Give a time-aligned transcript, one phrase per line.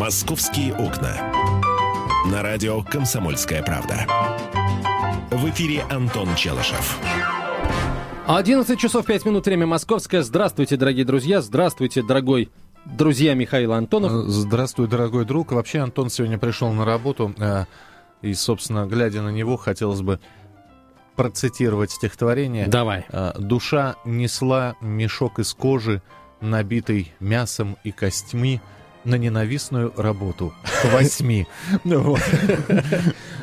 [0.00, 1.12] «Московские окна».
[2.32, 4.06] На радио «Комсомольская правда».
[5.30, 6.98] В эфире Антон Челышев.
[8.26, 10.22] 11 часов 5 минут, время московское.
[10.22, 11.42] Здравствуйте, дорогие друзья.
[11.42, 12.50] Здравствуйте, дорогой
[12.86, 14.10] друзья Михаил Антонов.
[14.10, 15.52] Э, здравствуй, дорогой друг.
[15.52, 17.66] Вообще, Антон сегодня пришел на работу, э,
[18.22, 20.18] и, собственно, глядя на него, хотелось бы
[21.14, 22.68] процитировать стихотворение.
[22.68, 23.04] Давай.
[23.10, 26.00] Э, «Душа несла мешок из кожи,
[26.40, 28.62] набитый мясом и костьми,
[29.04, 31.46] на ненавистную работу к восьми.
[31.84, 32.16] Ну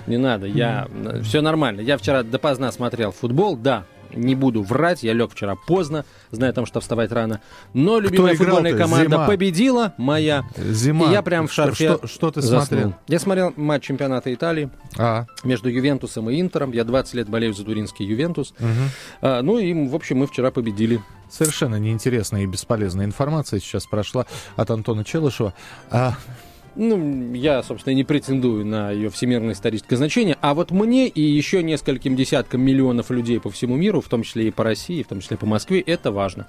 [0.07, 0.87] Не надо, я...
[1.23, 1.81] Все нормально.
[1.81, 6.53] Я вчера допоздна смотрел футбол, да, не буду врать, я лег вчера поздно, зная о
[6.53, 7.41] том, что вставать рано.
[7.73, 9.27] Но любимая футбольная команда Зима.
[9.27, 10.43] победила, моя.
[10.57, 11.07] Зима.
[11.07, 12.61] И я прям в шарфе Что, что ты заснул.
[12.65, 12.95] смотрел?
[13.07, 15.25] Я смотрел матч чемпионата Италии а.
[15.43, 16.71] между Ювентусом и Интером.
[16.71, 18.53] Я 20 лет болею за туринский Ювентус.
[18.59, 18.67] Угу.
[19.21, 21.01] А, ну и, в общем, мы вчера победили.
[21.29, 25.53] Совершенно неинтересная и бесполезная информация сейчас прошла от Антона Челышева.
[25.89, 26.15] А,
[26.77, 31.63] ну, я, собственно, не претендую на ее всемирное историческое значение, а вот мне и еще
[31.63, 35.19] нескольким десяткам миллионов людей по всему миру, в том числе и по России, в том
[35.19, 36.45] числе по Москве, это важно.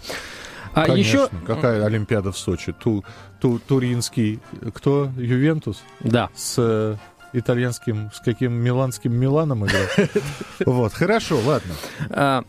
[0.75, 1.01] А Конечно.
[1.01, 1.29] еще...
[1.47, 2.73] Какая Олимпиада в Сочи?
[2.73, 3.05] Ту,
[3.41, 4.39] ту, туринский...
[4.75, 5.11] Кто?
[5.17, 5.83] Ювентус?
[6.01, 6.29] Да.
[6.37, 6.97] С э,
[7.33, 8.11] итальянским...
[8.13, 10.11] С каким миланским Миланом играет?
[10.67, 11.73] Вот, хорошо, ладно.
[12.11, 12.45] А,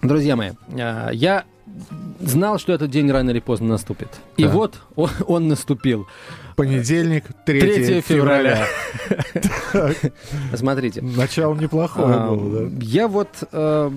[0.00, 1.44] друзья мои, а, я
[2.20, 4.08] знал, что этот день рано или поздно наступит.
[4.36, 4.50] И да.
[4.50, 6.06] вот он, он наступил.
[6.56, 8.66] Понедельник, 3, 3 февраля.
[10.54, 11.00] Смотрите.
[11.00, 12.84] Начало неплохое а, было, да?
[12.84, 13.90] Я вот э,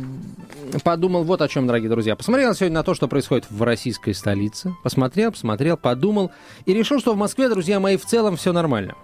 [0.83, 2.15] подумал вот о чем, дорогие друзья.
[2.15, 4.73] Посмотрел сегодня на то, что происходит в российской столице.
[4.81, 6.31] Посмотрел, посмотрел, подумал.
[6.65, 8.95] И решил, что в Москве, друзья мои, в целом все нормально.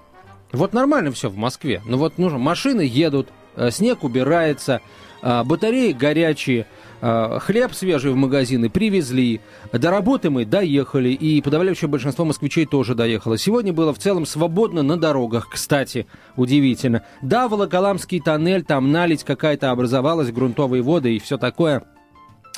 [0.51, 1.81] Вот нормально все в Москве.
[1.85, 3.27] Ну вот нужно, машины едут,
[3.71, 4.81] снег убирается,
[5.21, 6.65] э, батареи горячие–
[7.01, 9.39] а, хлеб свежий в магазины привезли,
[9.71, 13.37] до работы мы доехали, и подавляющее большинство москвичей тоже доехало.
[13.37, 17.03] Сегодня было в целом свободно на дорогах, кстати, удивительно.
[17.21, 21.83] Да, Волоколамский тоннель, там налить какая-то образовалась, грунтовые воды и все такое.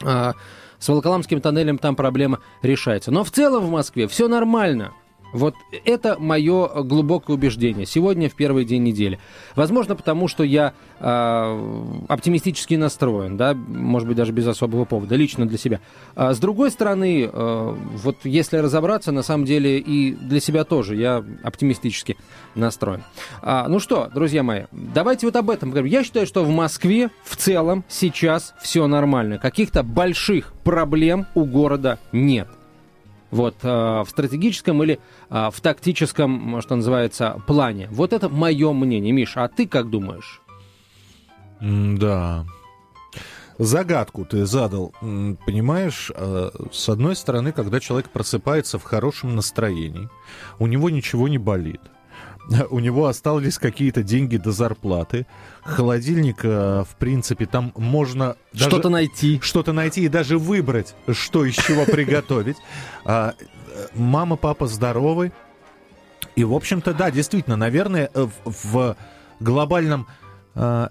[0.02, 3.12] С Волоколамским тоннелем там проблема решается.
[3.12, 4.94] Но в целом в Москве все нормально.
[5.34, 5.56] Вот
[5.86, 7.86] это мое глубокое убеждение.
[7.86, 9.20] Сегодня в первый день недели.
[9.56, 15.48] Возможно, потому что я э, оптимистически настроен, да, может быть, даже без особого повода, лично
[15.48, 15.80] для себя.
[16.16, 20.96] А с другой стороны, э, вот если разобраться, на самом деле и для себя тоже
[20.96, 22.18] я оптимистически
[22.56, 23.04] настроен.
[23.42, 25.92] А, ну что, друзья мои, давайте вот об этом поговорим.
[25.92, 29.38] Я считаю, что в Москве в целом сейчас все нормально.
[29.38, 32.48] Каких-то больших проблем у города нет
[33.32, 35.00] вот, э, в стратегическом или
[35.30, 37.88] э, в тактическом, что называется, плане.
[37.92, 39.12] Вот это мое мнение.
[39.12, 40.42] Миша, а ты как думаешь?
[41.62, 42.46] Да.
[43.58, 44.94] Загадку ты задал,
[45.46, 50.10] понимаешь, э, с одной стороны, когда человек просыпается в хорошем настроении,
[50.58, 51.82] у него ничего не болит,
[52.70, 55.26] у него остались какие-то деньги до зарплаты.
[55.64, 58.36] Холодильник, э, в принципе, там можно...
[58.54, 59.40] Что-то найти.
[59.42, 62.58] Что-то найти и даже выбрать, что из чего приготовить.
[63.06, 65.32] А, э, мама, папа здоровы.
[66.36, 68.96] И, в общем-то, да, действительно, наверное, в
[69.40, 70.08] глобальном
[70.56, 70.88] э,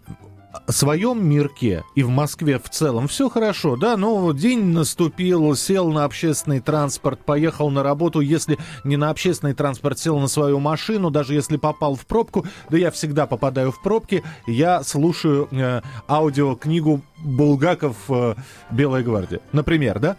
[0.69, 6.05] своем мирке и в Москве в целом все хорошо, да, ну, день наступил, сел на
[6.05, 11.34] общественный транспорт, поехал на работу, если не на общественный транспорт, сел на свою машину, даже
[11.34, 17.97] если попал в пробку, да я всегда попадаю в пробки, я слушаю э, аудиокнигу Булгаков
[18.09, 18.34] э,
[18.71, 20.17] «Белая гвардия», например, да,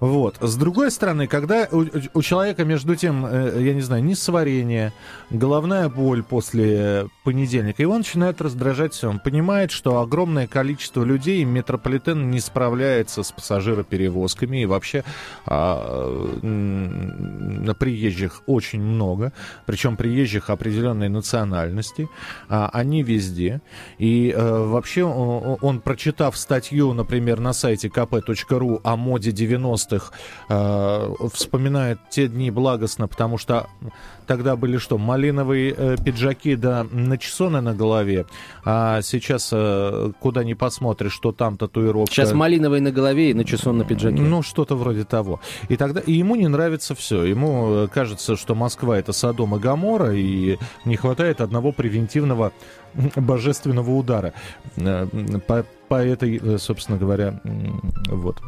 [0.00, 0.38] вот.
[0.40, 1.84] С другой стороны, когда у,
[2.14, 4.94] у человека, между тем, э, я не знаю, несварение,
[5.28, 9.10] головная боль после понедельника, его начинает раздражать все.
[9.10, 15.04] Он понимает, что огромное количество людей метрополитен не справляется с пассажироперевозками, и вообще
[15.44, 16.40] а,
[17.78, 19.34] приезжих очень много,
[19.66, 22.08] причем приезжих определенной национальности,
[22.48, 23.60] а, они везде.
[23.98, 30.12] И а, вообще он, он, прочитав статью, например, на сайте kp.ru о моде 90 90-х
[30.48, 33.66] э, вспоминает те дни благостно, потому что
[34.26, 38.26] тогда были что, малиновые э, пиджаки да начесоны на голове,
[38.64, 42.14] а сейчас э, куда ни посмотришь, что там татуировка.
[42.14, 44.20] Сейчас малиновые на голове и начесон на пиджаке.
[44.20, 45.40] Ну, что-то вроде того.
[45.68, 47.24] И тогда и ему не нравится все.
[47.24, 52.52] Ему э, кажется, что Москва это Содом и Гамора, и не хватает одного превентивного
[53.16, 54.32] божественного удара.
[54.76, 55.06] Э,
[55.46, 57.40] по по этой, э, собственно говоря,
[58.06, 58.38] вот,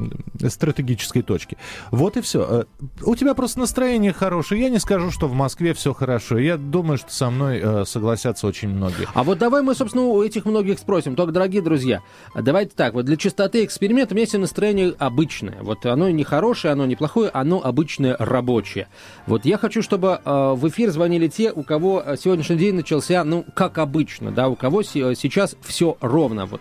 [0.48, 1.56] стратегической точке.
[1.90, 2.66] Вот и все.
[3.02, 4.62] У тебя просто настроение хорошее.
[4.62, 6.38] Я не скажу, что в Москве все хорошо.
[6.38, 9.08] Я думаю, что со мной согласятся очень многие.
[9.12, 11.16] А вот давай мы, собственно, у этих многих спросим.
[11.16, 12.00] Только, дорогие друзья,
[12.32, 15.58] давайте так, вот для чистоты эксперимента у меня есть настроение обычное.
[15.62, 18.86] Вот оно не хорошее, оно не плохое, оно обычное рабочее.
[19.26, 23.44] Вот я хочу, чтобы э, в эфир звонили те, у кого сегодняшний день начался, ну,
[23.56, 26.60] как обычно, да, у кого сейчас все ровно, вот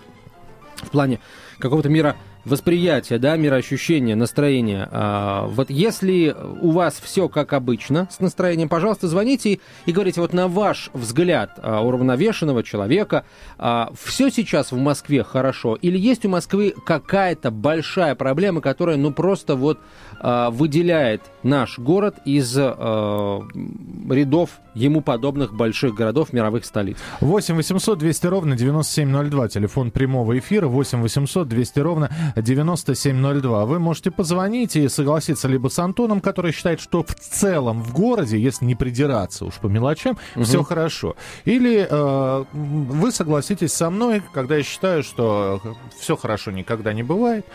[0.81, 1.19] в плане
[1.59, 4.87] какого-то мира восприятия, да, мироощущения, настроения.
[4.91, 10.21] А, вот если у вас все как обычно с настроением, пожалуйста, звоните и, и говорите,
[10.21, 13.25] вот на ваш взгляд а, уравновешенного человека,
[13.57, 19.11] а, все сейчас в Москве хорошо или есть у Москвы какая-то большая проблема, которая, ну,
[19.11, 19.79] просто вот
[20.21, 26.97] выделяет наш город из рядов ему подобных больших городов, мировых столиц.
[27.19, 33.65] 8 800 200 ровно 9702, телефон прямого эфира, 8 800 200 ровно 9702.
[33.65, 38.37] Вы можете позвонить и согласиться либо с Антоном, который считает, что в целом в городе,
[38.37, 40.43] если не придираться уж по мелочам, угу.
[40.43, 41.15] все хорошо.
[41.45, 45.61] Или э, вы согласитесь со мной, когда я считаю, что
[45.99, 47.45] все хорошо никогда не бывает,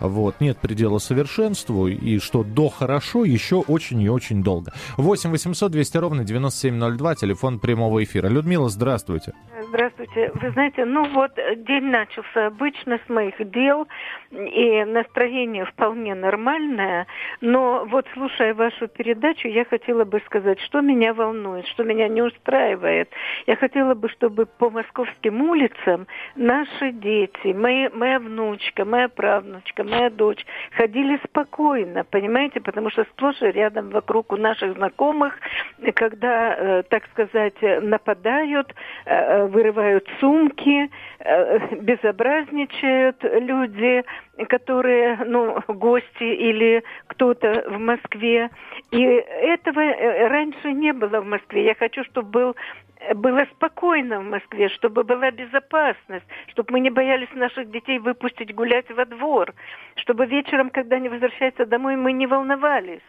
[0.00, 4.72] вот, нет предела совершенству, и что до хорошо еще очень и очень долго.
[4.96, 8.28] 8 800 200 ровно 9702, телефон прямого эфира.
[8.28, 9.32] Людмила, здравствуйте.
[9.74, 10.30] Здравствуйте.
[10.36, 11.32] Вы знаете, ну вот
[11.66, 13.88] день начался обычно с моих дел,
[14.30, 17.08] и настроение вполне нормальное,
[17.40, 22.22] но вот слушая вашу передачу, я хотела бы сказать, что меня волнует, что меня не
[22.22, 23.10] устраивает.
[23.48, 26.06] Я хотела бы, чтобы по московским улицам
[26.36, 33.42] наши дети, мои, моя внучка, моя правнучка, моя дочь ходили спокойно, понимаете, потому что сплошь
[33.42, 35.36] и рядом вокруг у наших знакомых,
[35.96, 38.72] когда, э, так сказать, нападают,
[39.06, 40.90] э, вы вырывают сумки,
[41.20, 44.04] э, безобразничают люди,
[44.48, 48.50] которые, ну, гости или кто-то в Москве.
[48.90, 51.64] И этого э, раньше не было в Москве.
[51.64, 52.56] Я хочу, чтобы был
[53.14, 58.90] было спокойно в Москве, чтобы была безопасность, чтобы мы не боялись наших детей выпустить гулять
[58.90, 59.52] во двор,
[59.96, 63.02] чтобы вечером, когда они возвращаются домой, мы не волновались.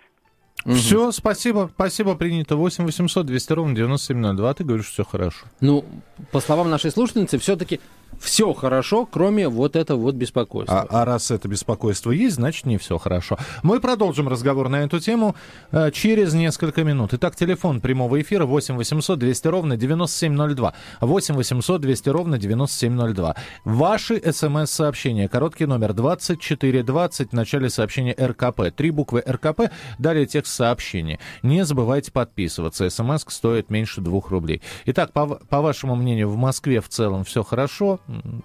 [0.65, 0.75] Угу.
[0.75, 2.55] Все, спасибо, спасибо, принято.
[2.55, 4.53] 8 800 200 ровно 9702.
[4.55, 5.45] Ты говоришь, все хорошо.
[5.61, 5.85] Ну,
[6.31, 7.79] по словам нашей слушательницы, все-таки
[8.19, 10.81] все хорошо, кроме вот этого вот беспокойства.
[10.89, 13.37] А, а раз это беспокойство есть, значит не все хорошо.
[13.63, 15.35] Мы продолжим разговор на эту тему
[15.71, 17.13] э, через несколько минут.
[17.13, 20.73] Итак, телефон прямого эфира 8 800 200 ровно 9702.
[21.01, 23.35] 8 800 200 ровно 9702.
[23.63, 25.27] Ваши смс-сообщения.
[25.27, 28.75] Короткий номер 2420 в начале сообщения РКП.
[28.75, 31.19] Три буквы РКП, далее текст сообщения.
[31.43, 32.89] Не забывайте подписываться.
[32.89, 34.61] СМС стоит меньше двух рублей.
[34.85, 37.94] Итак, по, по вашему мнению, в Москве в целом все хорошо?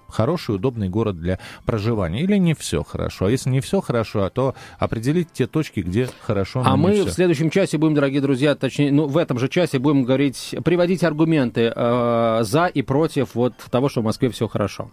[0.07, 2.21] Хороший, удобный город для проживания.
[2.21, 3.25] Или не все хорошо.
[3.25, 6.63] А если не все хорошо, то определить те точки, где хорошо.
[6.65, 7.05] А мы все.
[7.05, 11.03] в следующем часе будем, дорогие друзья, точнее, ну, в этом же часе будем говорить, приводить
[11.03, 14.91] аргументы э, за и против вот того, что в Москве все хорошо.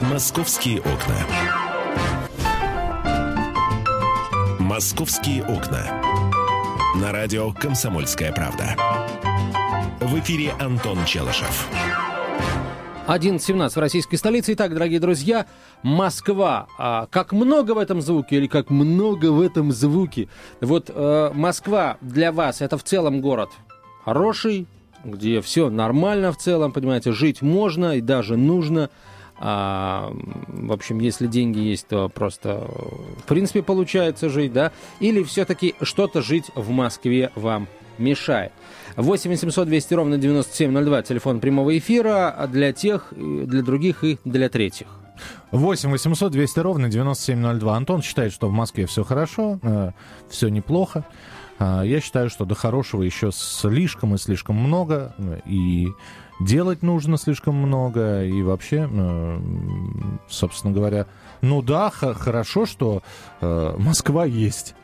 [0.00, 1.16] Московские окна.
[4.58, 6.02] Московские окна.
[6.96, 8.76] На радио «Комсомольская правда».
[10.00, 11.68] В эфире Антон Челышев.
[13.14, 14.54] 11.17 в российской столице.
[14.54, 15.46] Итак, дорогие друзья,
[15.82, 16.66] Москва.
[16.78, 20.28] А, как много в этом звуке или как много в этом звуке?
[20.60, 23.50] Вот э, Москва для вас это в целом город
[24.04, 24.66] хороший,
[25.04, 28.88] где все нормально в целом, понимаете, жить можно и даже нужно.
[29.38, 30.10] А,
[30.46, 32.66] в общем, если деньги есть, то просто
[33.18, 34.72] в принципе получается жить, да?
[35.00, 37.68] Или все-таки что-то жить в Москве вам
[38.02, 38.52] мешает?
[38.96, 44.88] 8 800 200 ровно 9702, телефон прямого эфира для тех, для других и для третьих.
[45.50, 47.76] 8 800 200 ровно 9702.
[47.76, 49.92] Антон считает, что в Москве все хорошо, э,
[50.28, 51.04] все неплохо.
[51.58, 55.14] Э, я считаю, что до хорошего еще слишком и слишком много.
[55.46, 55.88] И
[56.40, 58.24] делать нужно слишком много.
[58.24, 59.40] И вообще, э,
[60.28, 61.06] собственно говоря,
[61.40, 63.02] ну да, хорошо, что
[63.40, 64.74] э, Москва есть.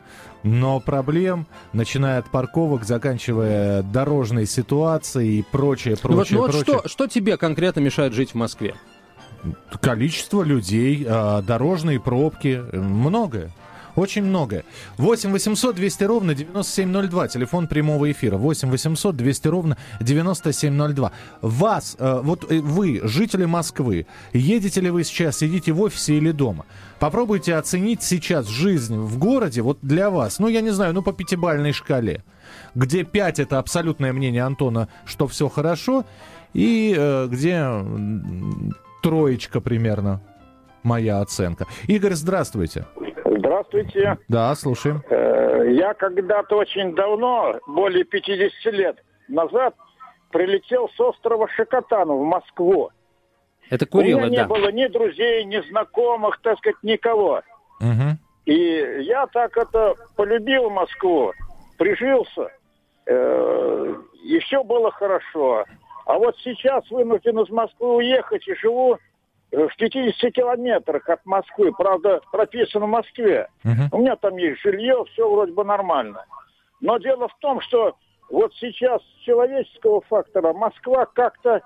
[0.43, 6.67] Но проблем, начиная от парковок, заканчивая дорожной ситуацией и прочее, прочее, ну вот, ну вот
[6.67, 8.75] Что, что тебе конкретно мешает жить в Москве?
[9.81, 13.51] Количество людей, а, дорожные пробки, многое.
[13.95, 14.63] Очень многое.
[14.97, 17.27] 8 800 200 ровно 9702.
[17.27, 18.37] Телефон прямого эфира.
[18.37, 21.11] 8 800 200 ровно 9702.
[21.41, 26.31] Вас, э, вот э, вы, жители Москвы, едете ли вы сейчас, сидите в офисе или
[26.31, 26.65] дома?
[26.99, 31.13] Попробуйте оценить сейчас жизнь в городе, вот для вас, ну, я не знаю, ну, по
[31.13, 32.23] пятибальной шкале,
[32.75, 36.05] где 5 это абсолютное мнение Антона, что все хорошо,
[36.53, 37.67] и э, где
[39.01, 40.21] троечка примерно
[40.83, 41.67] моя оценка.
[41.87, 42.85] Игорь, здравствуйте.
[43.53, 44.15] Здравствуйте.
[44.27, 45.01] Да, слушаем.
[45.09, 49.73] Э, Я когда-то очень давно, более 50 лет назад,
[50.31, 52.91] прилетел с острова Шакотану в Москву.
[53.71, 54.45] Это У меня Курила, не да.
[54.45, 57.41] было ни друзей, ни знакомых, так сказать, никого.
[57.79, 58.19] Мгм.
[58.45, 58.53] И
[59.01, 61.33] я так это полюбил Москву,
[61.79, 62.51] прижился,
[63.07, 65.65] э, и все было хорошо.
[66.05, 68.97] А вот сейчас вынужден из Москвы уехать и живу э,
[69.51, 71.71] в 50 километрах от Москвы.
[71.71, 73.47] Правда, прописан в Москве.
[73.63, 73.89] Мгм.
[73.91, 76.25] У меня там есть жилье, все вроде бы нормально.
[76.81, 77.95] Но дело в том, что
[78.29, 81.61] вот сейчас с человеческого фактора Москва как-то,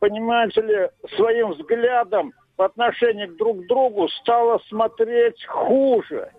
[0.00, 6.30] понимаете ли, своим взглядом по отношению друг к другу стала смотреть хуже.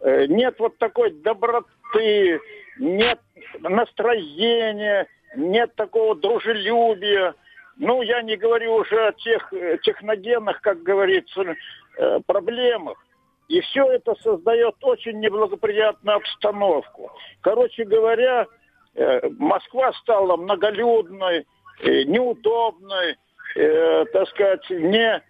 [0.00, 2.40] Э, Нет вот такой доброты,
[2.78, 3.20] нет
[3.60, 7.34] настроения, нет такого дружелюбия.
[7.84, 11.42] Ну, я не говорю уже о тех э, техногенных, как говорится,
[11.98, 12.96] э, проблемах.
[13.48, 17.10] И все это создает очень неблагоприятную обстановку.
[17.40, 18.46] Короче говоря,
[18.94, 21.44] э, Москва стала многолюдной,
[21.82, 23.16] неудобной,
[23.54, 25.20] так сказать, не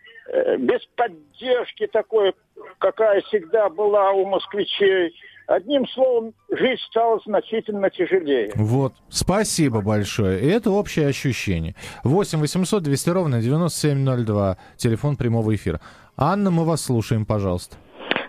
[0.58, 2.34] без поддержки такой,
[2.78, 5.14] какая всегда была у москвичей.
[5.52, 8.50] Одним словом, жизнь стала значительно тяжелее.
[8.54, 10.40] Вот, спасибо большое.
[10.40, 11.74] И это общее ощущение.
[12.04, 15.80] 8 800 200 ровно 9702, телефон прямого эфира.
[16.16, 17.76] Анна, мы вас слушаем, пожалуйста.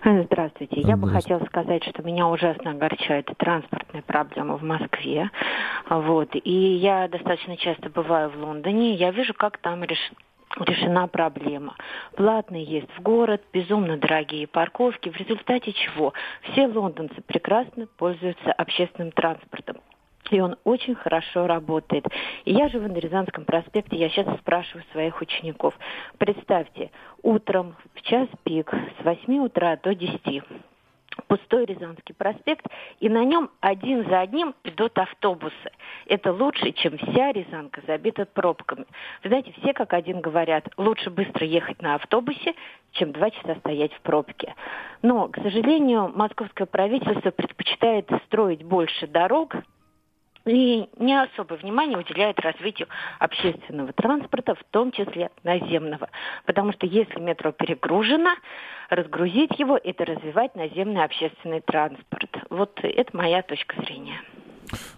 [0.04, 0.82] Здравствуйте.
[0.82, 5.30] Я бы хотела сказать, что меня ужасно огорчают транспортные проблемы в Москве.
[5.88, 6.28] Вот.
[6.34, 8.96] И я достаточно часто бываю в Лондоне.
[8.96, 10.12] Я вижу, как там реш-
[10.60, 11.76] решена проблема.
[12.16, 19.12] Платный есть в город, безумно дорогие парковки, в результате чего все лондонцы прекрасно пользуются общественным
[19.12, 19.78] транспортом.
[20.30, 22.06] И он очень хорошо работает.
[22.44, 25.74] И я живу на Рязанском проспекте, я сейчас спрашиваю своих учеников.
[26.18, 26.90] Представьте,
[27.22, 30.42] утром в час пик с 8 утра до 10
[31.28, 32.66] пустой Рязанский проспект,
[33.00, 35.70] и на нем один за одним идут автобусы.
[36.06, 38.86] Это лучше, чем вся Рязанка забита пробками.
[39.22, 42.54] Вы знаете, все как один говорят, лучше быстро ехать на автобусе,
[42.92, 44.54] чем два часа стоять в пробке.
[45.02, 49.54] Но, к сожалению, московское правительство предпочитает строить больше дорог,
[50.46, 56.10] и не особое внимание уделяет развитию общественного транспорта, в том числе наземного.
[56.44, 58.34] Потому что если метро перегружено,
[58.90, 62.30] разгрузить его– это развивать наземный общественный транспорт.
[62.50, 64.20] Вот это моя точка зрения.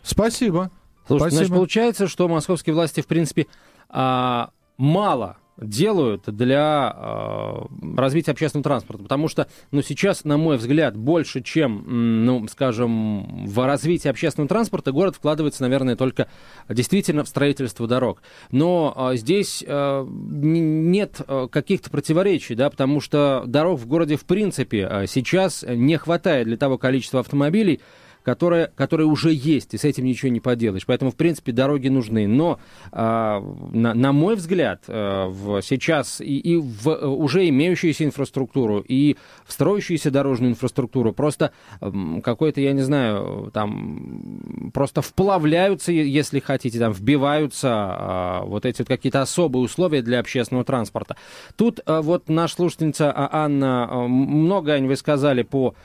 [0.02, 0.70] Спасибо.
[1.06, 1.56] Слушайте, значит, Спасибо.
[1.56, 3.46] получается, что московские власти, в принципе,
[3.88, 10.96] а, мало делают для а, развития общественного транспорта, потому что, ну, сейчас, на мой взгляд,
[10.96, 16.28] больше, чем, ну, скажем, в развитие общественного транспорта город вкладывается, наверное, только
[16.68, 18.22] действительно в строительство дорог.
[18.50, 24.24] Но а, здесь н- нет а, каких-то противоречий, да, потому что дорог в городе, в
[24.24, 27.80] принципе, а, сейчас не хватает для того количества автомобилей,
[28.26, 30.84] которое, которое уже есть, и с этим ничего не поделаешь.
[30.84, 32.26] Поэтому, в принципе, дороги нужны.
[32.26, 32.58] Но,
[32.90, 33.40] а,
[33.70, 39.52] на, на мой взгляд, в, сейчас и, и в э, уже имеющуюся инфраструктуру, и в
[39.52, 41.52] строящуюся дорожную инфраструктуру просто
[42.24, 48.88] какой-то, я не знаю, там просто вплавляются, если хотите, там вбиваются а, вот эти вот
[48.88, 51.16] какие-то особые условия для общественного транспорта.
[51.54, 55.76] Тут а, вот наша слушательница а, Анна, много, Ань, вы сказали по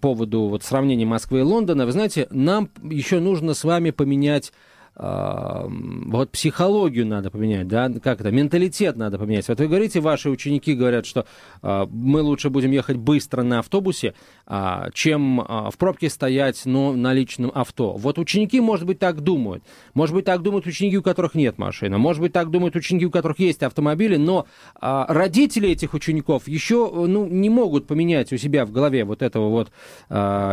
[0.00, 1.53] поводу вот сравнения Москвы и Лондона.
[1.86, 4.52] Вы знаете, нам еще нужно с вами поменять
[4.96, 9.48] вот психологию надо поменять, да, как это, менталитет надо поменять.
[9.48, 11.26] Вот вы говорите, ваши ученики говорят, что
[11.62, 14.14] а, мы лучше будем ехать быстро на автобусе,
[14.46, 17.94] а, чем а, в пробке стоять, но на личном авто.
[17.94, 19.64] Вот ученики, может быть, так думают.
[19.94, 21.98] Может быть, так думают ученики, у которых нет машины.
[21.98, 24.46] Может быть, так думают ученики, у которых есть автомобили, но
[24.80, 29.72] родители этих учеников еще ну, не могут поменять у себя в голове вот этого вот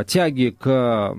[0.08, 1.16] тяги к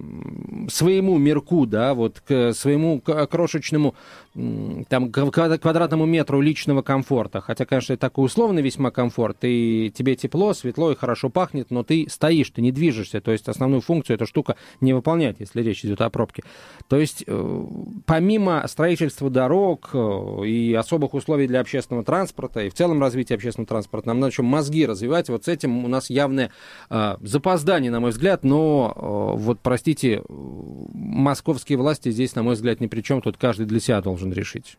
[0.68, 3.94] своему мирку, да, вот к своему к- крошечному м,
[4.34, 7.40] там, квадратному метру личного комфорта.
[7.40, 9.38] Хотя, конечно, это такой условный весьма комфорт.
[9.42, 13.20] И тебе тепло, светло и хорошо пахнет, но ты стоишь, ты не движешься.
[13.20, 16.42] То есть основную функцию эта штука не выполняет, если речь идет о пробке.
[16.88, 17.66] То есть э,
[18.06, 23.68] помимо строительства дорог э, и особых условий для общественного транспорта, и в целом развития общественного
[23.68, 25.28] транспорта, нам надо еще мозги развивать.
[25.28, 26.50] Вот с этим у нас явное
[26.88, 28.44] э, запоздание, на мой взгляд.
[28.44, 33.20] Но вот, простите, московские власти здесь, на мой взгляд, ни при чем.
[33.20, 34.78] Тут каждый для себя должен решить.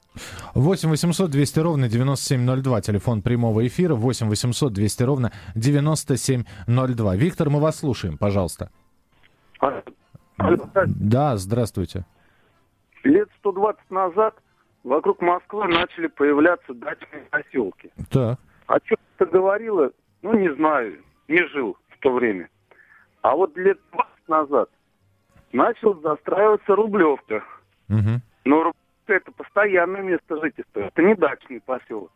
[0.54, 3.96] 8 800 200 ровно 9702, телефон прямого эфира.
[3.96, 7.16] 8 800 200 ровно 9702.
[7.16, 8.70] Виктор, мы вас слушаем, пожалуйста.
[10.86, 12.06] Да, здравствуйте.
[13.04, 14.36] Лет 120 назад
[14.84, 17.92] вокруг Москвы начали появляться дачные поселки.
[18.10, 18.40] Так.
[18.68, 22.50] О чем это говорило, ну, не знаю, не жил в то время.
[23.22, 24.70] А вот лет 20 назад
[25.52, 27.44] начал застраиваться Рублевка.
[27.88, 28.22] Мгм.
[28.46, 28.74] Но
[29.08, 32.12] это постоянное место жительства, это не дачный поселок.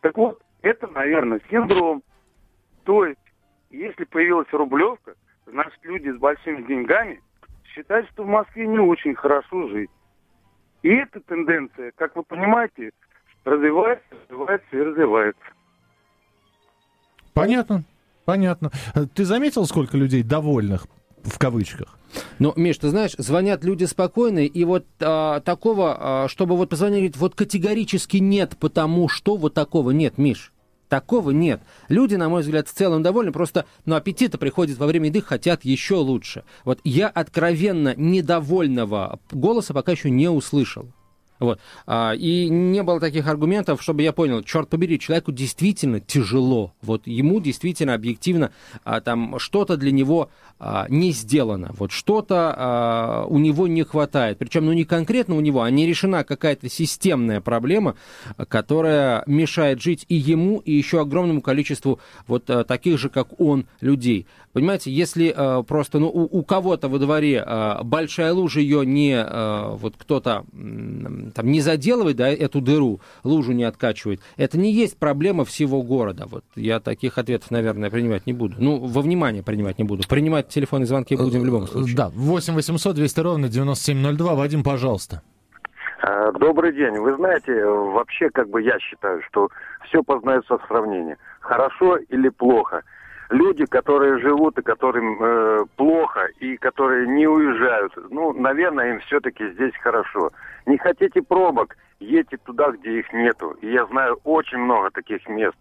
[0.00, 2.02] Так вот, это, наверное, синдром.
[2.84, 3.18] То есть,
[3.70, 5.14] если появилась Рублевка,
[5.46, 7.20] значит, люди с большими деньгами
[7.64, 9.90] считают, что в Москве не очень хорошо жить.
[10.82, 12.92] И эта тенденция, как вы понимаете,
[13.44, 15.42] развивается, развивается и развивается.
[17.34, 17.84] Понятно,
[18.24, 18.70] понятно.
[19.14, 20.86] Ты заметил, сколько людей довольных
[21.24, 21.98] в кавычках?
[22.38, 27.12] Ну, Миш, ты знаешь, звонят люди спокойные, и вот а, такого, а, чтобы вот позвонили,
[27.16, 30.52] вот категорически нет, потому что вот такого нет, Миш.
[30.88, 31.62] Такого нет.
[31.88, 35.64] Люди, на мой взгляд, в целом довольны, просто, ну, аппетита приходит во время еды, хотят
[35.64, 36.44] еще лучше.
[36.64, 40.92] Вот я откровенно недовольного голоса пока еще не услышал.
[41.42, 41.58] Вот.
[41.88, 46.72] А, и не было таких аргументов, чтобы я понял, черт побери, человеку действительно тяжело.
[46.82, 48.52] Вот ему действительно объективно
[48.84, 50.30] а, там что-то для него
[50.60, 51.72] а, не сделано.
[51.76, 54.38] Вот что-то у него не хватает.
[54.38, 57.96] Причем, ну не конкретно у него, а не решена какая-то системная проблема,
[58.48, 64.28] которая мешает жить и ему, и еще огромному количеству вот таких же, как он, людей.
[64.52, 65.34] Понимаете, если
[65.66, 67.44] просто ну, у, у кого-то во дворе
[67.82, 69.24] большая лужа, ее не
[69.76, 70.44] вот кто-то
[71.32, 76.26] там не заделывает, да, эту дыру, лужу не откачивает, это не есть проблема всего города.
[76.26, 78.56] Вот я таких ответов, наверное, принимать не буду.
[78.58, 80.06] Ну, во внимание принимать не буду.
[80.08, 81.96] Принимать телефонные звонки будем в любом случае.
[81.96, 84.34] Да, 8 800 200 ровно 9702.
[84.34, 85.22] Вадим, пожалуйста.
[86.02, 86.98] А, Добрый день.
[86.98, 89.48] Вы знаете, вообще, как бы я считаю, что
[89.86, 91.16] все познается в сравнении.
[91.40, 92.82] Хорошо или плохо.
[93.32, 99.48] Люди, которые живут и которым э, плохо, и которые не уезжают, ну, наверное, им все-таки
[99.52, 100.32] здесь хорошо.
[100.66, 103.56] Не хотите пробок, едьте туда, где их нету.
[103.62, 105.56] И я знаю очень много таких мест.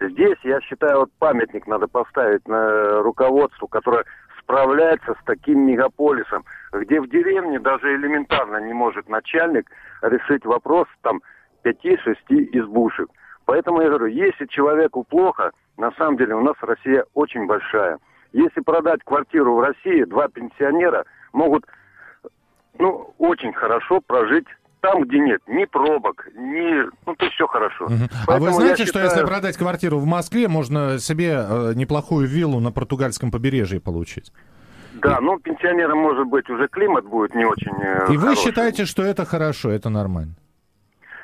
[0.00, 4.04] Здесь, я считаю, вот памятник надо поставить на руководству, которое
[4.40, 11.20] справляется с таким мегаполисом, где в деревне даже элементарно не может начальник решить вопрос там
[11.60, 13.10] пяти-шести избушек.
[13.44, 15.50] Поэтому я говорю, если человеку плохо,
[15.80, 17.98] на самом деле у нас Россия очень большая.
[18.32, 21.64] Если продать квартиру в России, два пенсионера могут
[22.78, 24.46] ну, очень хорошо прожить
[24.80, 26.84] там, где нет ни пробок, ни...
[27.06, 27.86] Ну, то есть все хорошо.
[27.86, 28.08] Мгм.
[28.26, 32.60] А вы знаете, что считаю- если продать квартиру в Москве, можно себе э, неплохую виллу
[32.60, 34.32] на португальском побережье получить?
[35.02, 38.44] Да, ну, пенсионерам, может быть, уже климат будет не очень э, И вы хороший.
[38.44, 40.34] считаете, что это хорошо, это нормально?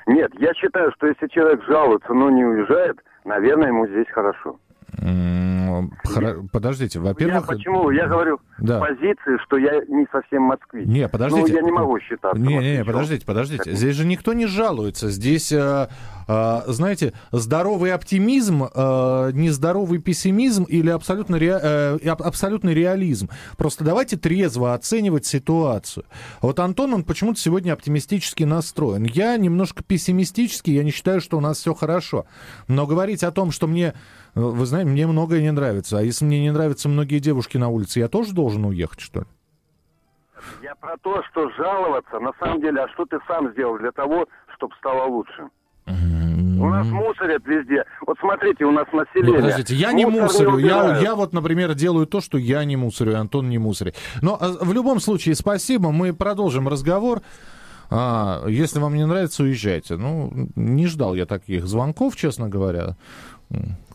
[0.06, 4.56] Нет, я считаю, что если человек жалуется, но не уезжает, наверное, ему здесь хорошо.
[4.98, 7.46] Хоро- Подождите, Я во-первых...
[7.46, 7.90] почему?
[7.90, 8.80] Я говорю Да.
[8.80, 10.86] позиции, что я не совсем москвич.
[10.86, 11.42] Не, подождите.
[11.52, 12.40] Ну, я не могу считаться.
[12.40, 13.72] Не, не, не, подождите, подождите.
[13.72, 15.10] Здесь же никто не жалуется.
[15.10, 15.86] Здесь, э, э,
[16.26, 23.28] знаете, здоровый оптимизм, э, нездоровый пессимизм или абсолютно ре- э, абсолютный реализм.
[23.56, 26.04] Просто давайте трезво оценивать ситуацию.
[26.40, 29.04] Вот Антон, он почему-то сегодня оптимистически настроен.
[29.04, 32.26] Я немножко пессимистически, я не считаю, что у нас все хорошо.
[32.68, 33.94] Но говорить о том, что мне,
[34.34, 35.98] э, вы знаете, мне многое не нравится.
[35.98, 39.26] А если мне не нравятся многие девушки на улице, я тоже должен уехать, что ли?
[40.62, 44.26] Я про то, что жаловаться, на самом деле, а что ты сам сделал для того,
[44.56, 45.48] чтобы стало лучше?
[45.86, 47.84] У нас мусорят везде.
[48.06, 49.40] Вот смотрите, у нас Не, население.
[49.40, 50.58] подождите, я не Мусор мусорю.
[50.58, 51.02] Я, убирают.
[51.02, 53.94] я вот, например, делаю то, что я не мусорю, Антон не мусорит.
[54.20, 55.92] Но а, в любом случае, спасибо.
[55.92, 57.22] Мы продолжим разговор.
[57.88, 59.96] А, если вам не нравится, уезжайте.
[59.96, 62.96] Ну, не ждал я таких звонков, честно говоря.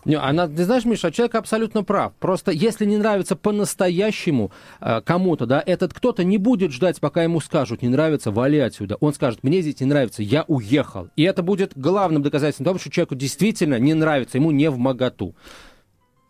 [0.06, 2.14] Не, она, ты знаешь, Миша, человек абсолютно прав.
[2.20, 7.40] Просто если не нравится по-настоящему э, кому-то, да, этот кто-то не будет ждать, пока ему
[7.40, 8.96] скажут, не нравится, вали отсюда.
[9.00, 11.10] Он скажет, мне здесь не нравится, я уехал.
[11.16, 15.36] И это будет главным доказательством того, что человеку действительно не нравится, ему не в моготу.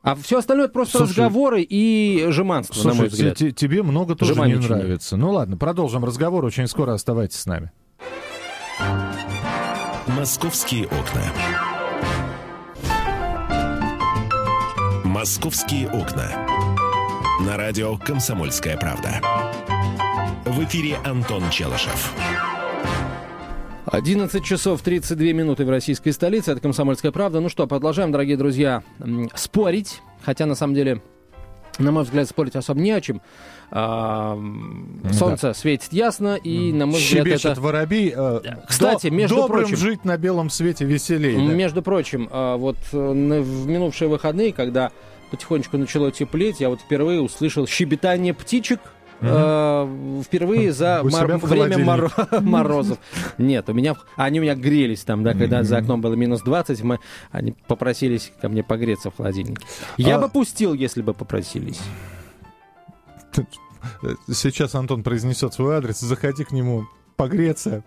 [0.04, 3.38] А все остальное это просто Слушай, разговоры и жеманство, на мой Слушай, взгляд.
[3.38, 5.16] те- тебе много тоже не нравится.
[5.16, 6.44] Ну ладно, продолжим разговор.
[6.44, 7.72] Очень скоро оставайтесь с нами.
[10.08, 11.71] «Московские окна».
[15.12, 16.48] «Московские окна».
[17.46, 19.20] На радио «Комсомольская правда».
[20.46, 22.14] В эфире Антон Челышев.
[23.88, 26.54] 11 часов 32 минуты в российской столице.
[26.54, 27.42] Это «Комсомольская правда».
[27.42, 28.84] Ну что, продолжаем, дорогие друзья,
[29.36, 30.02] спорить.
[30.24, 31.02] Хотя, на самом деле,
[31.78, 33.22] на мой взгляд, спорить особо не о чем.
[33.74, 34.38] А,
[35.14, 37.62] солнце светит ясно, и, на мой взгляд, Щебечет это...
[37.62, 38.14] воробей.
[38.16, 41.38] э, Кстати, до- между добрым прочим- жить на белом свете веселее.
[41.38, 41.54] да.
[41.54, 44.92] Между прочим, а, вот э, в минувшие выходные, когда
[45.32, 48.82] потихонечку начало теплеть, я вот впервые услышал щебетание птичек
[49.22, 52.98] э, впервые за мор- время моро- морозов.
[53.38, 56.82] Нет, у меня они у меня грелись там, да, когда за окном было минус 20,
[56.84, 57.00] мы,
[57.32, 59.66] они попросились ко мне погреться в холодильнике.
[59.98, 61.80] Я А- бы пустил, если бы попросились.
[64.28, 67.84] Сейчас Антон произнесет свой адрес, заходи к нему погреться.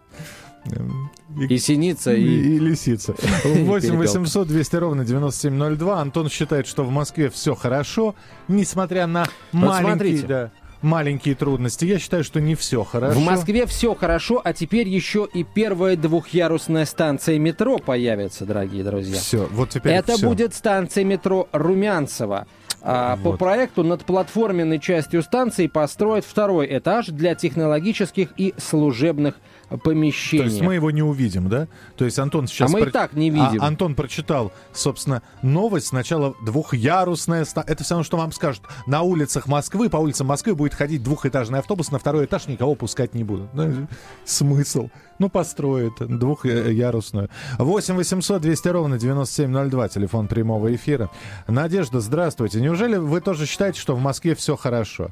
[0.66, 1.10] Эм,
[1.50, 2.56] И синица, и, и...
[2.56, 3.14] и лисица.
[3.44, 3.96] 8 перепелка.
[3.96, 6.00] 800 200 ровно 9702.
[6.00, 8.14] Антон считает, что в Москве все хорошо,
[8.48, 10.26] несмотря на маленькие, смотрите.
[10.26, 11.84] да, маленькие трудности.
[11.84, 13.20] Я считаю, что не все хорошо.
[13.20, 19.16] В Москве все хорошо, а теперь еще и первая двухъярусная станция метро появится, дорогие друзья.
[19.20, 20.28] Все, вот теперь Это всё.
[20.28, 22.46] будет станция метро Румянцево.
[22.86, 23.38] А, По Вот.
[23.38, 29.36] проекту над платформенной частью станции построят второй этаж для технологических и служебных
[29.82, 30.44] помещений.
[30.44, 31.68] То есть мы его не увидим, да?
[31.96, 32.70] То есть Антон сейчас...
[32.70, 33.62] А мы и про- так не видим.
[33.62, 35.88] А Антон прочитал, собственно, новость.
[35.88, 37.46] Сначала двухъярусная...
[37.66, 38.62] Это все равно, что вам скажут.
[38.86, 43.14] На улицах Москвы, по улицам Москвы будет ходить двухэтажный автобус, на второй этаж никого пускать
[43.14, 43.52] не будут.
[43.54, 43.86] Ну,
[44.24, 44.88] Смысл?
[45.18, 47.28] Ну, построят двухъярусную.
[47.58, 51.08] 8 800 200 ровно 9702, телефон прямого эфира.
[51.46, 52.60] Надежда, здравствуйте.
[52.60, 55.10] Неужели вы тоже считаете, что в Москве все хорошо?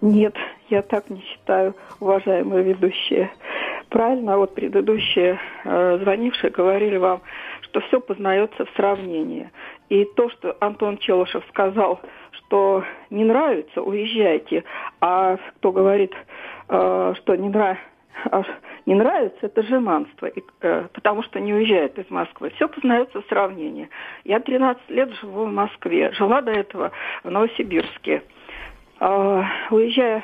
[0.00, 0.34] Нет,
[0.70, 3.30] я так не считаю, уважаемые ведущие.
[3.90, 7.22] Правильно, вот предыдущие э, звонившие говорили вам,
[7.62, 9.50] что все познается в сравнении.
[9.88, 12.00] И то, что Антон Челышев сказал,
[12.30, 14.62] что не нравится, уезжайте,
[15.00, 16.14] а кто говорит,
[16.68, 17.78] э, что не, нра-
[18.30, 18.44] а
[18.86, 22.50] не нравится, это жеманство, и, э, потому что не уезжает из Москвы.
[22.50, 23.88] Все познается в сравнении.
[24.22, 26.92] Я 13 лет живу в Москве, жила до этого
[27.24, 28.22] в Новосибирске.
[29.00, 30.22] А, уезжая,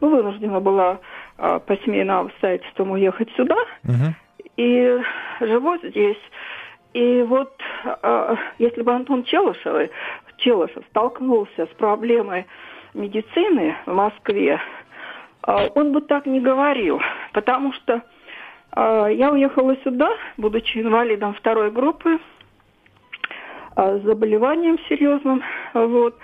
[0.00, 0.98] ну, вынуждена была
[1.36, 3.56] по семейным обстоятельствам уехать сюда.
[4.56, 4.98] И
[5.40, 6.18] живу здесь.
[6.92, 7.52] И вот
[7.84, 9.90] а, если бы Антон Челышев,
[10.36, 12.46] Челышев столкнулся с проблемой
[12.94, 14.60] медицины в Москве,
[15.42, 17.00] а, он бы так не говорил.
[17.32, 18.02] Потому что
[18.72, 22.18] а, я уехала сюда, будучи инвалидом второй группы,
[23.74, 25.42] а, с заболеванием серьезным.
[25.74, 26.18] Вот.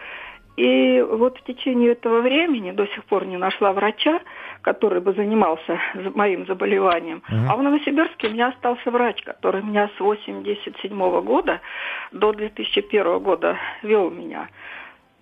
[0.59, 4.21] И вот в течение этого времени до сих пор не нашла врача,
[4.63, 7.23] который бы занимался за- моим заболеванием.
[7.49, 11.61] А в Новосибирске у меня остался врач, который меня с 87 года
[12.11, 14.49] до 2001 года вел меня.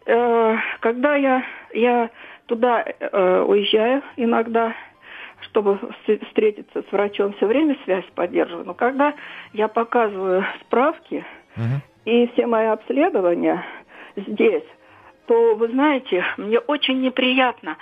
[0.06, 1.42] Э, Когда я,
[1.74, 2.08] я
[2.46, 4.72] туда э, уезжаю иногда,
[5.42, 8.64] чтобы вс- встретиться с врачом, все время связь поддерживаю.
[8.64, 9.12] Но когда
[9.52, 11.24] я показываю справки
[12.06, 13.62] и все мои обследования
[14.16, 14.64] здесь,
[15.26, 17.76] то, вы знаете, мне очень неприятно,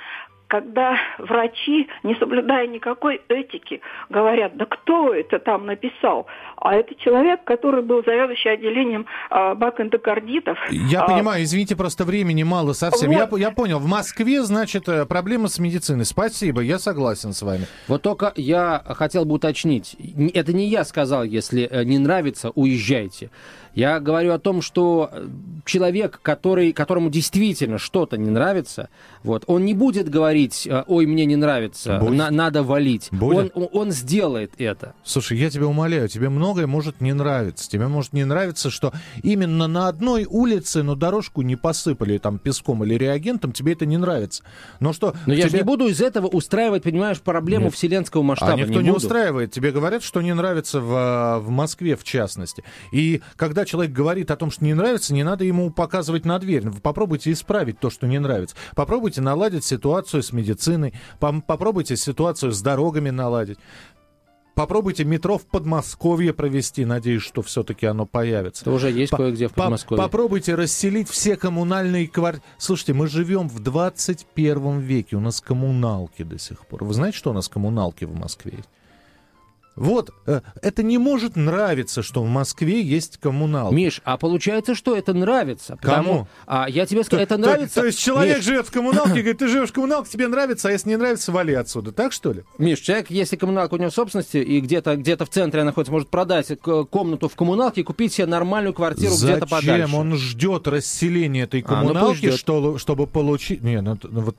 [0.49, 6.27] когда врачи, не соблюдая никакой этики, говорят, да кто это там написал?
[6.57, 10.59] А это человек, который был заведующий отделением а, бакэндокардитов.
[10.71, 13.11] Я А, понимаю, извините, просто времени мало совсем.
[13.11, 13.39] Я, Вот.
[13.41, 13.79] я понял.
[13.79, 16.05] В Москве, значит, э, проблема с медициной.
[16.05, 17.67] Спасибо, я согласен с вами.
[17.89, 19.97] Вот только я хотел бы уточнить.
[20.35, 23.31] Это не я сказал, если э, не нравится, уезжайте.
[23.75, 25.27] Я говорю о том, что э,
[25.65, 28.89] человек, который, которому действительно что-то не нравится,
[29.25, 32.19] вот, он не будет говорить, э, ой, мне не нравится, Будет.
[32.19, 33.09] на- надо валить.
[33.11, 33.53] Будет.
[33.55, 34.95] Он, он- сделает это.
[35.05, 37.69] Слушай, я тебя умоляю, тебе многое может не нравиться.
[37.71, 38.93] Тебе может не нравиться, что
[39.23, 43.97] именно на одной улице, но дорожку не посыпали там песком или реагентом, тебе это не
[43.97, 44.43] нравится.
[44.81, 45.15] Но что...
[45.27, 47.75] Но я же тебе- не буду из этого устраивать, понимаешь, проблему Нет.
[47.75, 48.55] вселенского масштаба.
[48.55, 48.97] А никто не, буду.
[48.97, 49.53] устраивает.
[49.53, 52.65] Тебе говорят, что не нравится в, а, в Москве, в частности.
[52.91, 56.65] И когда человек говорит о том, что не нравится, не надо ему показывать на дверь.
[56.83, 58.57] Попробуйте исправить то, что не нравится.
[58.75, 60.93] Попробуйте наладить ситуацию с медициной.
[61.21, 63.59] Попробуйте ситуацию с дорогами наладить.
[64.55, 66.85] Попробуйте метро в Подмосковье провести.
[66.85, 68.63] Надеюсь, что все-таки оно появится.
[68.63, 70.03] Это уже есть По- кое-где в по- Подмосковье.
[70.03, 72.45] Попробуйте расселить все коммунальные квартиры.
[72.57, 76.85] Слушайте, мы живем в 21 веке, у нас коммуналки до сих пор.
[76.85, 78.69] Вы знаете, что у нас коммуналки в Москве есть?
[79.77, 83.75] Вот, э, это не может нравиться, что в Москве есть коммуналки.
[83.75, 85.77] Миш, а получается, что это нравится?
[85.83, 86.29] Кому?
[86.47, 87.81] А я тебе скажу, это То- нравится...
[87.81, 90.71] То, есть человек Миш, живет в коммуналке, говорит, ты живешь в коммуналке, тебе нравится, а
[90.73, 91.91] если не нравится, вали отсюда.
[91.93, 92.45] Так что ли?
[92.59, 95.93] Миш, человек, если коммуналка у него в собственности, и где-то где в центре она находится,
[95.93, 96.53] может продать
[96.91, 99.83] комнату в коммуналке и купить себе нормальную квартиру где-то подальше.
[99.83, 103.63] Зачем он ждет расселения этой А, ну коммуналки, что- чтобы получить...
[103.63, 104.37] Не, ну, ну вот...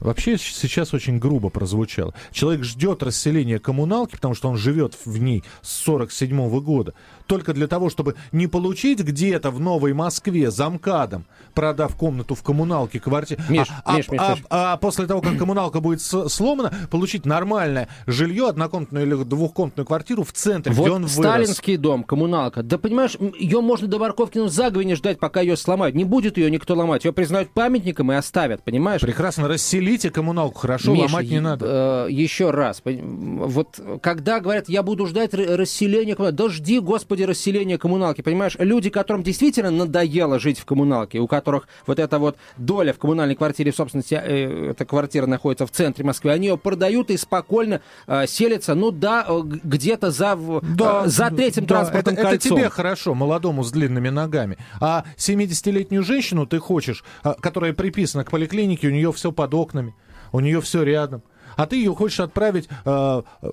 [0.00, 2.14] Вообще сейчас очень грубо прозвучало.
[2.30, 6.94] Человек ждет расселения коммуналки, потому что он живет в ней с 47 года,
[7.26, 13.00] только для того, чтобы не получить где-то в Новой Москве замкадом, продав комнату в коммуналке,
[13.00, 13.40] квартиру.
[13.48, 14.44] Миш, а, Миш, Миш, а- Миш.
[14.50, 20.32] а после того, как коммуналка будет сломана, получить нормальное жилье, однокомнатную или двухкомнатную квартиру в
[20.32, 21.12] центре, где он Вот вырос.
[21.12, 22.62] сталинский дом, коммуналка.
[22.62, 25.96] Да понимаешь, ее можно до Барковки ну, заговине ждать, пока ее сломают.
[25.96, 27.04] Не будет ее никто ломать.
[27.04, 29.00] Ее признают памятником и оставят, понимаешь?
[29.00, 32.06] Прекрасно расселение Пилите коммуналку, хорошо, Миша, ломать не надо.
[32.08, 37.78] э, еще раз, вот когда говорят, я буду ждать расселения коммуналки, да жди, господи, расселения
[37.78, 38.56] коммуналки, понимаешь?
[38.58, 43.34] Люди, которым действительно надоело жить в коммуналке, у которых вот эта вот доля в коммунальной
[43.34, 47.80] квартире в собственности, э, эта квартира находится в центре Москвы, они ее продают и спокойно
[48.06, 52.30] э, селятся, ну да, э, где-то за, в- э, за третьим да, транспортным это, это
[52.30, 52.58] кольцом.
[52.58, 54.58] тебе хорошо, молодому с длинными ногами.
[54.80, 59.94] А 70-летнюю женщину ты хочешь, а, которая приписана к поликлинике, у нее все под окнами,
[60.32, 61.22] у нее все рядом.
[61.56, 63.48] А ты ее хочешь отправить э, э,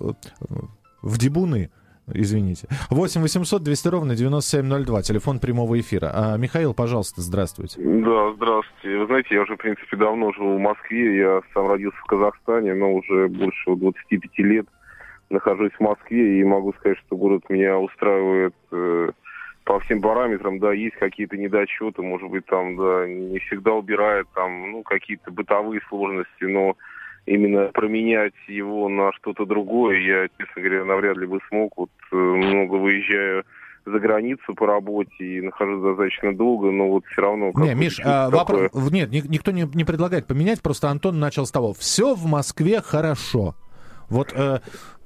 [1.01, 1.71] в Дебуны.
[2.11, 2.67] Извините.
[2.89, 5.01] 8 800 200 ровно 9702.
[5.03, 6.11] Телефон прямого эфира.
[6.13, 7.79] А, Михаил, пожалуйста, здравствуйте.
[7.79, 8.97] Да, здравствуйте.
[8.97, 11.17] Вы знаете, я уже, в принципе, давно живу в Москве.
[11.17, 14.67] Я сам родился в Казахстане, но уже больше 25 лет
[15.29, 19.11] нахожусь в Москве и могу сказать, что город меня устраивает э,
[19.63, 20.59] по всем параметрам.
[20.59, 25.81] Да, есть какие-то недочеты, может быть, там, да, не всегда убирает там, ну, какие-то бытовые
[25.89, 26.75] сложности, но
[27.25, 31.73] именно променять его на что-то другое, я, честно говоря, навряд ли бы смог.
[31.77, 33.43] Вот э, много выезжаю
[33.85, 37.51] за границу по работе и нахожусь достаточно долго, но вот все равно...
[37.55, 38.69] Не, Миш, а, такое.
[38.71, 38.91] вопрос...
[38.91, 41.73] Нет, ни- никто не, не предлагает поменять, просто Антон начал с того.
[41.73, 43.55] Все в Москве хорошо.
[44.09, 44.59] Вот э,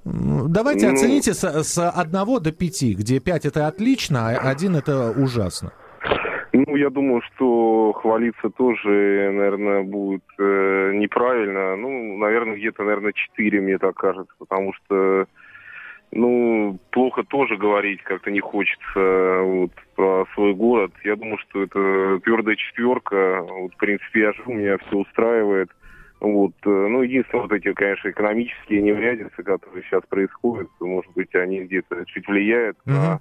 [0.06, 0.94] давайте Ну.
[0.94, 5.72] оцените с, с 1 до 5, где 5 это отлично, а 1 это ужасно.
[6.78, 11.76] Я думаю, что хвалиться тоже, наверное, будет э, неправильно.
[11.76, 15.26] Ну, наверное, где-то, наверное, 4, мне так кажется, потому что,
[16.12, 20.92] ну, плохо тоже говорить как-то не хочется вот, про свой город.
[21.04, 23.42] Я думаю, что это твердая четверка.
[23.42, 25.72] Вот, в принципе, я живу, меня все устраивает.
[26.20, 31.62] Вот, э, ну, единственное, вот эти, конечно, экономические неурядицы, которые сейчас происходят, может быть, они
[31.62, 33.20] где-то чуть влияют на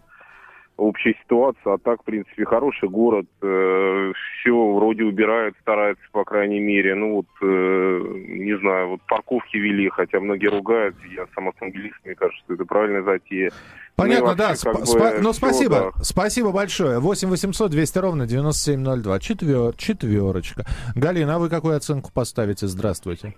[0.77, 6.95] общая ситуация, а так, в принципе, хороший город, все вроде убирают, стараются, по крайней мере,
[6.95, 12.15] ну вот, э, не знаю, вот парковки вели, хотя многие ругают, я сам автомобилист, мне
[12.15, 13.51] кажется, что это правильная затея.
[13.97, 14.49] Понятно, Ну и да.
[14.49, 15.93] вообще, как Спа- бы, спа- ну, спасибо.
[15.97, 16.05] да.
[16.05, 16.99] Спасибо большое.
[17.01, 19.19] 8 800 200 ровно 9702.
[19.21, 19.73] Четвер...
[19.75, 20.67] Четверочка.
[20.95, 22.67] Галина, а вы какую оценку поставите?
[22.67, 23.35] Здравствуйте.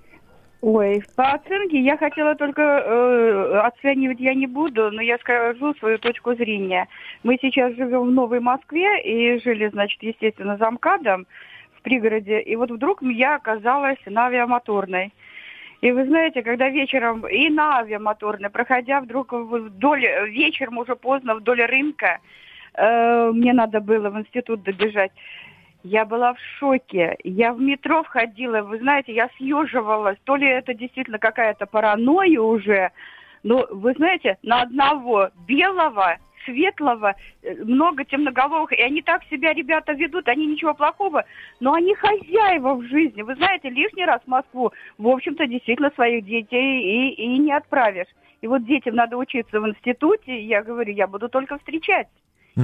[0.61, 5.99] Ой, по оценке я хотела только э, оценивать я не буду, но я скажу свою
[5.99, 6.88] точку зрения.
[7.23, 11.29] Мы сейчас живем в Новой Москве и жили, значит, естественно, за МКАДом
[11.77, 12.40] в пригороде.
[12.40, 15.12] И вот вдруг я оказалась на авиамоторной.
[15.81, 21.62] И вы знаете, когда вечером и на авиамоторной, проходя вдруг вдоль, вечером уже поздно вдоль
[21.62, 22.18] рынка,
[22.75, 25.12] э, мне надо было в институт добежать.
[25.85, 27.17] Я была в шоке.
[27.23, 30.19] Я в метро входила, вы знаете, я съеживалась.
[30.25, 32.91] То ли это действительно какая-то паранойя уже.
[33.45, 39.93] Но вы знаете, на одного белого, светлого, э, много темноголовых, и они так себя, ребята,
[39.93, 41.25] ведут, они ничего плохого,
[41.61, 43.23] но они хозяева в жизни.
[43.23, 48.09] Вы знаете, лишний раз в Москву, в общем-то, действительно своих детей и, и не отправишь.
[48.41, 52.09] И вот детям надо учиться в институте, я говорю, я буду только встречать.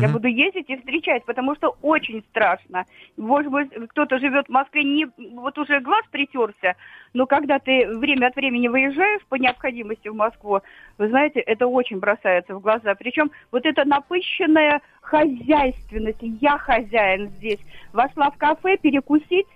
[0.01, 2.85] Я буду ездить и встречать, потому что очень страшно.
[3.17, 6.75] Может быть, кто-то живет в Москве, не, вот уже глаз притерся,
[7.13, 10.61] но когда ты время от времени выезжаешь по необходимости в Москву,
[10.99, 12.95] вы знаете, это очень бросается в глаза.
[12.95, 17.61] Причем вот эта напыщенная хозяйственность, я хозяин здесь,
[17.93, 19.47] вошла в кафе перекусить,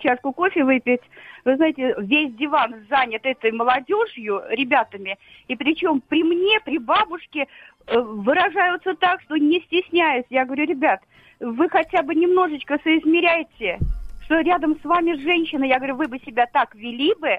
[0.00, 1.00] чашку кофе выпить.
[1.44, 5.16] Вы знаете, весь диван занят этой молодежью, ребятами.
[5.48, 7.46] И причем при мне, при бабушке
[7.86, 10.24] э, выражаются так, что не стесняюсь.
[10.28, 11.00] Я говорю, ребят,
[11.38, 13.78] вы хотя бы немножечко соизмеряйте,
[14.24, 15.64] что рядом с вами женщина.
[15.64, 17.38] Я говорю, вы бы себя так вели бы.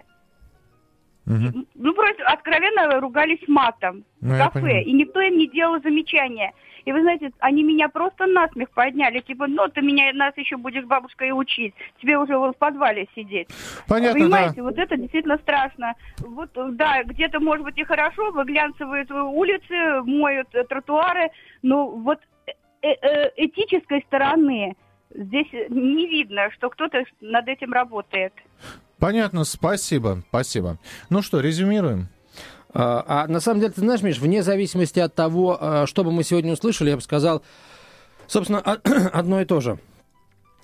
[1.75, 4.83] Ну, просто откровенно ругались матом Ну, в кафе.
[4.83, 6.53] И никто им не делал замечания.
[6.85, 9.19] И вы знаете, они меня просто насмех подняли.
[9.19, 11.73] Типа, ну, ты меня, нас еще будешь бабушкой учить.
[12.01, 13.49] Тебе уже вон в подвале сидеть.
[13.89, 14.63] Понятно, Понимаете, да.
[14.63, 15.95] вот это действительно страшно.
[16.19, 21.29] Вот, да, где-то, может быть, и хорошо, выглянцевают улицы, моют тротуары,
[21.61, 22.19] но вот
[22.81, 24.77] э- э- этической стороны
[25.13, 28.33] здесь не видно, что кто-то над этим работает.
[28.99, 30.77] Понятно, спасибо, спасибо.
[31.09, 32.09] Ну что, резюмируем.
[32.73, 36.11] А, а на самом деле, ты знаешь, Миш, вне зависимости от того, а, что бы
[36.11, 37.43] мы сегодня услышали, я бы сказал,
[38.27, 38.59] собственно,
[39.13, 39.79] одно и то же.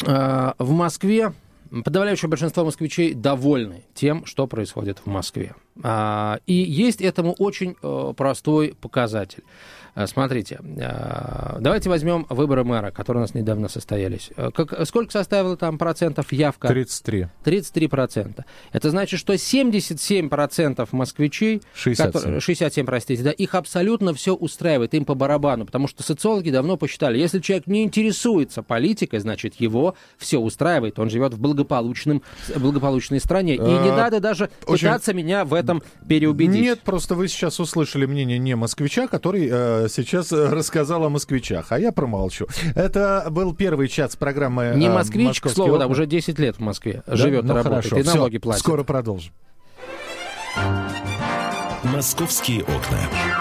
[0.05, 1.33] А, В Москве
[1.83, 5.55] подавляющее большинство москвичей довольны тем, что происходит в Москве.
[5.81, 9.43] А, И есть этому очень э, простой показатель.
[9.95, 14.31] А, Смотрите, а, давайте возьмем выборы мэра, которые у нас недавно состоялись.
[14.35, 16.67] А, Как, сколько составила там процентов явка?
[16.67, 17.27] 33.
[17.43, 18.45] 33 процента.
[18.71, 22.11] Это значит, что 77 процентов москвичей, 67.
[22.11, 26.75] которые- 67, простите, да, их абсолютно все устраивает, им по барабану, потому что социологи давно
[26.77, 32.23] посчитали, если человек не интересуется политикой, значит, его все устраивает, он живет в благополучном,
[32.55, 33.55] благополучной стране.
[33.55, 35.62] И не А, надо даже пытаться меня в этом
[36.07, 36.61] переубедить.
[36.61, 41.71] Нет, просто вы сейчас услышали мнение не москвича, который э, сейчас э, рассказал о москвичах,
[41.71, 42.47] а я промолчу.
[42.75, 45.91] Это был первый час программы Не э, москвич, к «Московские слову, да, окна».
[45.91, 47.15] уже 10 лет в Москве Да?
[47.15, 48.11] живет Ну, и работает, хорошо.
[48.11, 48.61] и налоги платит.
[48.61, 49.33] Скоро продолжим.
[51.83, 53.32] «Московские окна».